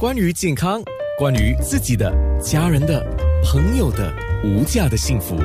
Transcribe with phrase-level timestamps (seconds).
[0.00, 0.82] 关于健康，
[1.16, 2.12] 关于自己的、
[2.42, 3.00] 家人的、
[3.44, 5.36] 朋友的无价的幸福，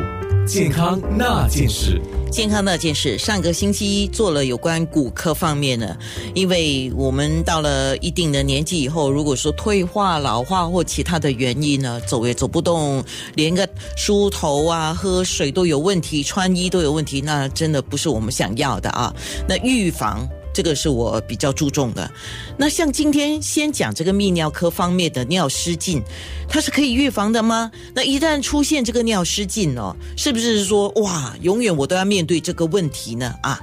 [0.47, 2.01] 健康那件事。
[2.31, 5.95] 健康那件事，上个星期做了有关骨科方面的，
[6.33, 13.03] 因为我们到了一定的年纪以后，如果说退化、老化或其他的原因呢，走也走不动，
[13.35, 19.13] 连个梳头啊、喝水都有问题，穿衣都有问题，那真的不是我们想要的啊。
[19.47, 20.27] 那预防。
[20.59, 22.11] 这个是我比较注重的。
[22.57, 26.03] 那像今天先讲这个泌尿科方面的尿失禁，
[26.49, 27.71] 它是可以预防的吗？
[27.93, 33.33] 那一旦出现这个尿失禁哦，是不是说哇，永远我都要面对这个问题呢？
[33.41, 33.57] 啊，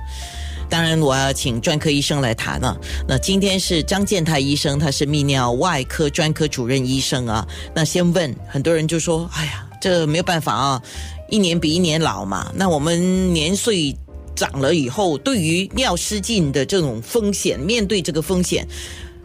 [0.71, 2.75] 当然我要请专科医生来谈了。
[3.07, 7.47] 那今天是张建泰医生，他是泌尿外科专科主任医生啊。
[7.75, 10.83] 那先问很多人就说，哎呀，这没有办法啊，
[11.29, 12.51] 一年比一年老嘛。
[12.55, 13.95] 那我们年岁。
[14.37, 18.69] 长了以后，对于尿失禁的这种风险，面对这个风险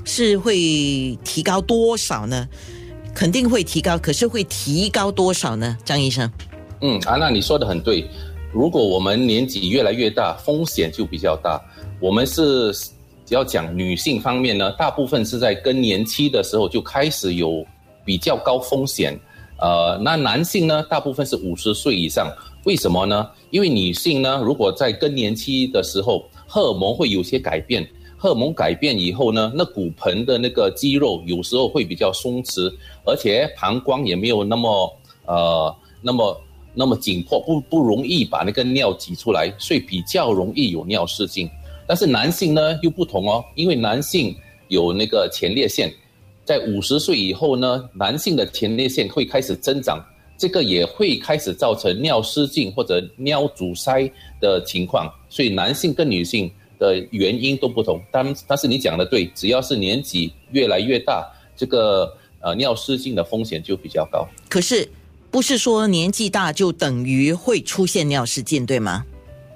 [0.06, 0.56] 是会
[1.24, 2.48] 提高多少呢？
[3.14, 5.78] 肯定会提高，可是会提高多少呢？
[5.84, 6.32] 张医生，
[6.80, 8.10] 嗯，安娜，你说的很对。
[8.54, 11.62] 如果我们年纪越来越大，风险就比较大。
[12.00, 12.74] 我们是
[13.28, 17.66] 要讲女性方面呢，大部分是在更年期的时候就开始有
[18.06, 19.18] 比较高风险。
[19.60, 22.34] 呃，那男性呢，大部分是五十岁以上。
[22.64, 23.28] 为什么呢？
[23.50, 32.72] 因为女性呢，如果在更年期的时候，荷尔蒙会有些改变，荷尔蒙改变以后呢，那骨盆的那个肌肉有时候会比较松弛，
[33.04, 36.42] 而且膀胱也没有那么呃那么
[36.76, 41.50] 那么紧迫，不不容易把那个尿挤出来，所以比较容易有尿失禁。
[41.88, 44.36] 但是男性呢又不同哦，因为男性
[44.68, 45.92] 有那个前列腺，
[46.46, 50.00] 在五十岁以后呢，男性的前列腺会开始增长。
[50.42, 58.02] 这个也会开始造成尿失禁或者尿阻塞的情况，所以男性跟女性的原因都不同。
[58.12, 64.28] 但但是你讲的对，只要是年纪越来越大，这个呃尿失禁的风险就比较高。
[64.50, 64.90] 可是
[65.30, 69.06] 不是说年纪大就等于会出现尿失禁，对吗？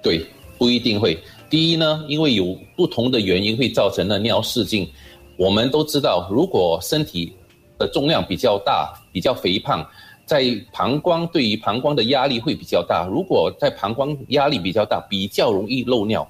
[0.04, 0.24] 对，
[0.60, 1.18] 不一定会。
[1.50, 4.88] 第一呢，因为有不同的原因会造成的尿失禁。
[5.36, 7.34] 我们都知道，如果身体
[7.80, 9.84] 的重量比较大、比较肥胖。
[10.26, 16.28] 在膀胱对于膀胱的压力会比较大，如果在膀胱压力比较大，比较容易漏尿。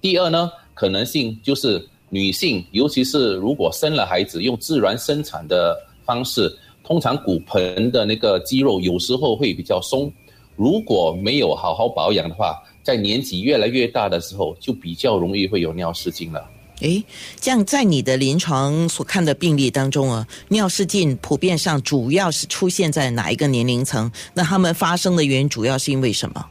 [0.00, 10.12] 第二呢，可能性就是女性，尤其是如果生了孩子，用自然生产的方式，通常骨盆的那个肌肉有时候会比较松，
[10.54, 16.48] 如果没有好好保养的话，在年纪越来越大的时候，就比较容易会有尿失禁了。
[16.80, 17.02] 诶，
[17.40, 24.12] 这样在你的临床所看的病例当中啊，尿失禁普遍上主要是出现在哪一个年龄层？
[24.34, 26.44] 那他们发生的原因主要是因为什么？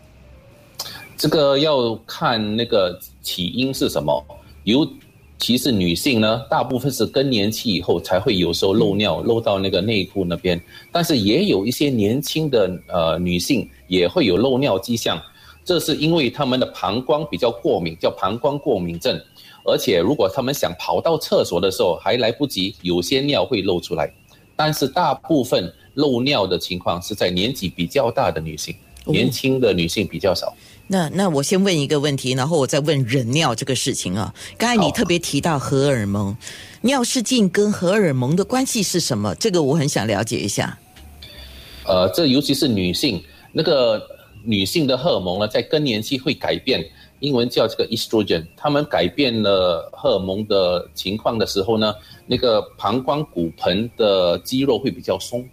[1.16, 4.26] 这个要看那个起因是什么。
[4.64, 4.88] 尤
[5.38, 10.60] 其是女性呢，大部分是更年期以后才会有时候漏尿，漏到那个内裤那边。
[10.92, 15.22] 但是也有一些年轻的呃女性也会有漏尿迹象，
[15.64, 19.22] 这是因为她们的膀胱比较过敏，叫膀胱过敏症。
[19.68, 24.14] 而且，如果他们想跑到厕所的时候还来不及，有些尿会漏出来。
[24.56, 28.76] 但是大部分漏尿的情况是在年纪比较大的女性，
[29.06, 30.54] 年轻的女性比较少。
[30.88, 34.32] 那那我先问一个问题，然后我再问人尿这个事情啊。
[34.56, 36.38] 刚才你特别提到荷尔蒙，
[36.82, 39.34] 尿失禁跟荷尔蒙的关系是什么？
[39.34, 40.78] 这个我很想了解一下。
[41.86, 44.00] 呃，这尤其是女性，那个
[44.44, 46.86] 女性的荷尔蒙呢，在更年期会改变。
[47.26, 51.96] 英文叫这个 estrogen，他们改变了荷尔蒙的情况的时候呢，
[52.28, 55.44] 那个膀胱骨盆的肌肉会比较松，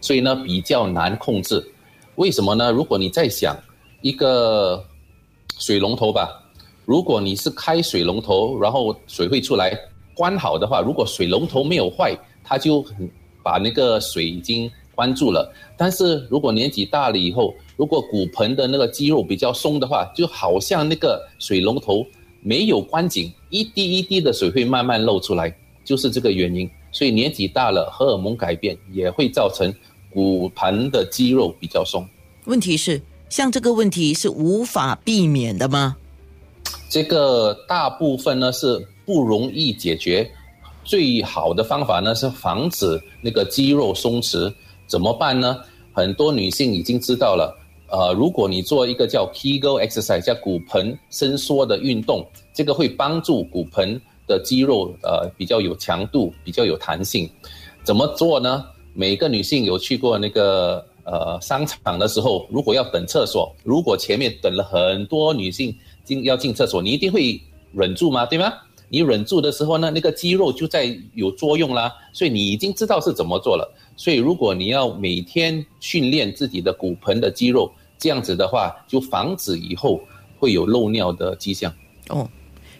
[0.00, 1.62] 所以呢比较难控制。
[2.16, 2.72] 为什么呢？
[2.72, 3.54] 如果你在想
[4.00, 4.82] 一个
[5.58, 6.42] 水龙头吧，
[6.86, 9.78] 如果你是开水龙头，然后水会出来，
[10.14, 12.82] 关好的话，如果水龙头没有坏，它就
[13.42, 15.52] 把那个水已经关注了。
[15.76, 22.06] 但是如果年纪大了以后，如果骨盆的那个肌肉比较松的话，就好像那个水龙头
[22.40, 26.70] 没有关紧，一滴一滴的水会慢慢漏出来，就是这个原因。
[26.92, 29.74] 所以年纪大了，荷尔蒙改变也会造成
[30.10, 32.06] 骨盆的肌肉比较松。
[32.44, 35.96] 问题是，像这个问题是无法避免的吗？
[36.88, 40.30] 这个大部分呢是不容易解决，
[40.84, 44.52] 最好的方法呢是防止那个肌肉松弛。
[44.86, 45.58] 怎么办呢？
[45.92, 47.56] 很多女性已经知道了。
[47.88, 57.30] 呃，如果你做一个叫 Kegel exercise，叫骨盆伸缩的运动，这个会帮助骨盆的肌肉呃比较有强度，比较有弹性。
[57.84, 58.64] 怎么做呢？
[58.94, 65.72] 每个女性有去过那个呃商场的时候，如果要等厕所，如果前面等了很多女性
[66.04, 67.40] 进要进厕所，你一定会
[67.72, 68.26] 忍住吗？
[68.26, 68.52] 对吗？
[68.88, 73.68] 你忍住的时候呢，那个肌肉就在有作用啦，所以你已经知道是怎么做了。
[73.96, 80.00] 所以如果你要每天训练自己的骨盆的肌肉，这样子的话，就防止以后
[80.38, 81.72] 会有漏尿的迹象。
[82.08, 82.28] 哦，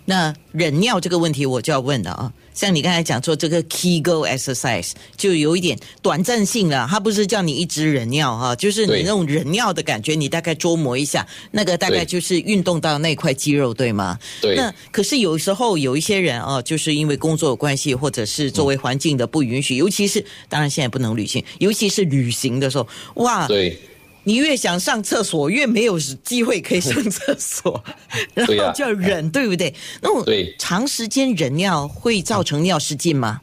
[0.05, 2.33] 那忍尿这个问题我就要问了啊。
[2.55, 14.19] 像你刚才讲说这个 Kegel exercise 就有一点短暂性了，它不是叫你一直忍尿哈，就是你那种忍尿的感觉，你大概捉摸一下，那个大概就是运动到那块肌肉，对吗？
[14.41, 14.55] 对。
[14.55, 22.87] 那可是有时候有一些人啊，就是因为工作关系，或者是周围环境的不允许，尤其是当然现在不能旅行，尤其是旅行的时候，
[23.17, 23.49] 哇。
[23.49, 23.77] 对。
[24.25, 27.85] 你越想上厕所，越没有机会可以上厕所，
[28.35, 29.73] 然后就要忍，对不对？
[30.01, 30.25] 那我
[30.59, 33.41] 长时间忍尿会造成尿失禁吗？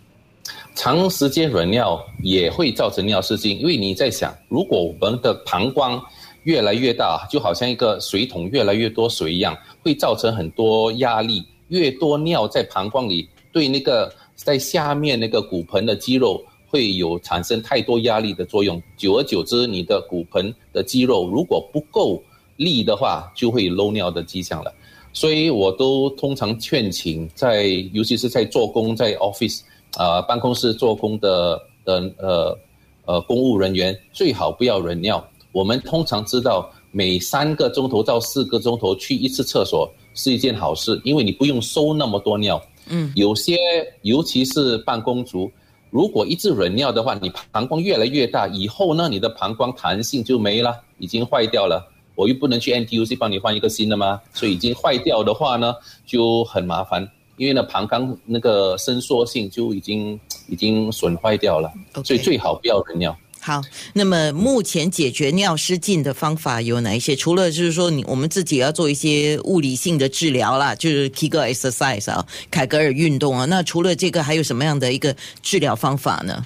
[0.73, 6.01] 长时间忍尿也会造成尿失禁，因为你在想，如果我们的膀胱
[6.43, 16.43] 越来越大，就好像一个水桶越来越多水一样，会造成很多压力，越多尿在膀胱里，对那个在下面那个骨盆的肌肉。
[16.71, 22.23] 会有产生太多压力的作用，久而久之，你的骨盆的肌肉如果不够
[22.55, 24.73] 力的话，就会漏尿的迹象了。
[25.11, 29.59] 所以我都通常劝请在，尤其是在做工在 office
[29.97, 32.57] 啊办公室做工的的呃
[33.03, 35.21] 呃公务人员，最好不要忍尿。
[35.51, 42.63] 我们通常知道，每三个钟头到四个钟头去一次厕所是一件好事，因为你不用收那么多尿。
[42.87, 43.57] 嗯，有些
[44.03, 45.51] 尤其是办公族。
[45.91, 51.85] 如果一直忍尿的话，你膀胱越来越大，以后呢，你的膀胱弹性就没了，已经坏掉了。
[52.15, 54.21] 我又不能去 NTUC 帮你换一个新的吗？
[54.33, 57.05] 所以已经坏掉的话呢，就很麻烦，
[57.35, 61.71] 因为呢，膀胱那个伸缩性就已经已经损坏掉了，
[62.03, 63.15] 所以最好不要忍尿。
[63.43, 63.59] 好，
[63.93, 67.15] 那么目前解决尿失禁的方法有哪一些？
[67.15, 73.45] 除了就是说，你我们自己要做一些物理性的治疗啦，就是 Kegel exercise 啊，凯格尔运动啊。
[73.45, 76.45] 那除了这个，还有什么样的一个治疗方法呢？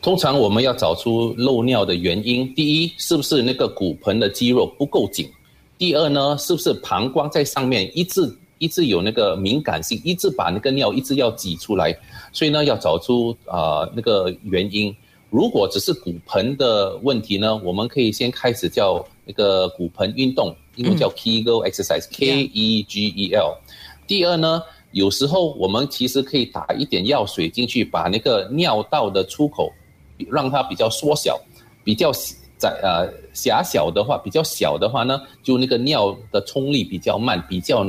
[0.00, 2.54] 通常我们要找出漏尿的原因。
[2.54, 5.28] 第一，是不是那个骨盆的肌肉不够紧？
[5.76, 11.94] 第二呢，是不是膀胱在上面一直一直有那个敏感性，一直把那个尿一直要挤出来？
[12.32, 14.96] 所以呢，要找出啊那个原因。
[15.34, 23.56] 如果只是骨盆的问题呢，我们可以先开始叫那个骨盆运动，英文叫 Kegel exercise，K E G E L。
[24.06, 29.72] 第二呢，有时候我们其实可以打一点药水进去，把那个尿道的出口
[30.30, 31.36] 让它比较缩小，
[31.82, 32.12] 比较
[32.56, 37.84] 窄呃狭小的话，比较小的话呢，就那个尿的冲力比较慢，比较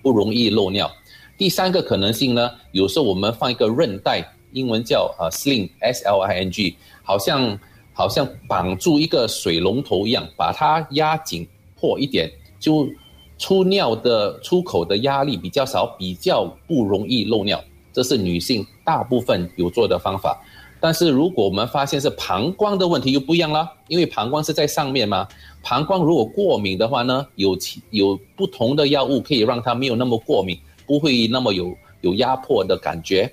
[0.00, 0.90] 不容易漏尿。
[1.36, 4.26] 第三个可能性呢，有时候我们放一个韧带。
[4.56, 7.58] 英文叫呃 sling，s l i n g，好像
[7.92, 11.46] 好像绑住一个水龙头一样，把它压紧
[11.78, 12.88] 破一点，就
[13.36, 17.62] 出尿的出口的压力比较少，比较不容易漏尿。
[17.92, 20.42] 这是女性大部分有做的方法。
[20.80, 25.28] 但是如果我们发现是膀胱的问题，又不一样了，因为膀胱是在上面嘛。
[25.62, 27.58] 膀胱如果过敏的话呢，有
[27.90, 33.30] 有不同的药物可以让它没有那么过敏，不会那么有有压迫的感觉。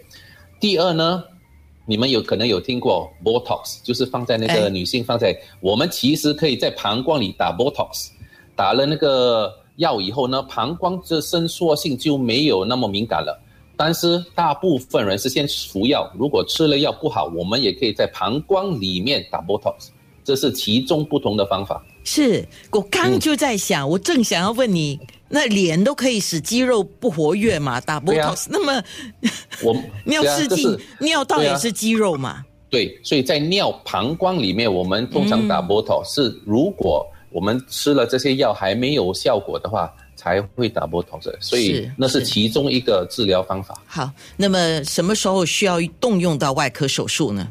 [0.64, 1.22] 第二呢，
[1.86, 8.12] 你们有可能有听过 Botox，就是放在那个女性放在我们其实可以在膀胱里打 Botox，
[8.56, 13.38] 打了那个药以后呢，膀胱的伸缩性就没有那么敏感了。
[13.76, 19.90] 但是大部分人是先服药，如果吃了药不好，我们也可以在膀胱里面打 Botox，
[20.24, 21.84] 这是其中不同的方法。
[22.06, 24.98] 是我刚就在想，我正想要问你。
[25.36, 27.82] 那脸都可以使肌肉不活跃嘛？
[27.82, 28.84] 打 Botox，那么
[29.64, 29.76] 我
[30.06, 32.46] 尿失禁，尿道也是肌肉嘛？
[32.70, 41.34] 对，所以在尿膀胱里面，我们通常打 Botox 是如果我们吃了这些药还没有效果的话，才会打 Botox。
[41.40, 43.82] 所以那是其中一个治疗方法。
[43.88, 47.48] 好，那么什么时候需要动用到外科手术呢？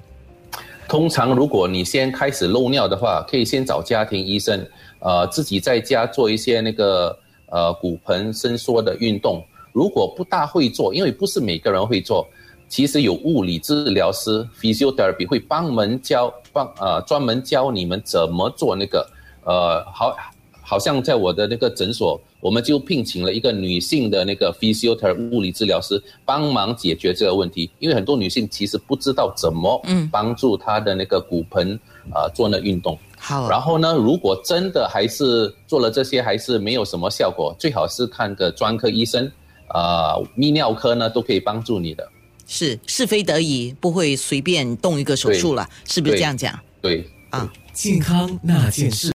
[0.87, 4.65] 通常如果你先开始漏尿的话，可以先找家庭医生，
[5.01, 7.19] 呃，自己在家做一些那个。
[7.53, 12.27] 呃，骨盆伸缩的运动，如果不大会做，因为不是每个人会做，
[12.67, 19.07] 其实有物理治疗师 （physiotherapy） 会帮们教，帮呃专门教你们怎么做那个，
[19.45, 20.17] 呃，好，
[20.63, 29.79] 好像在我的那个诊所，我们就聘请了一个女性的那个 physiotherapy 物理治疗师，帮忙解决这个问题，因为很多女性其实不知道怎么
[30.11, 31.79] 帮助她的那个骨盆
[32.15, 32.99] 啊做那运动。
[33.25, 33.95] 好，然后呢？
[33.95, 39.31] 如果真的还是做了这些，还是没有什么效果，最好是看个专科医生，
[39.73, 42.05] 呃，泌尿科呢都可以帮助你的。
[42.49, 46.59] 是是非得已，不会随便动一个手术了，是不是这样讲？
[46.81, 49.07] 对，啊，健康那件事。